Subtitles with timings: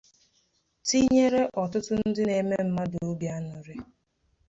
[0.87, 3.75] tinyéré ọtụtụ ndị na-eme mmadụ obi añụrị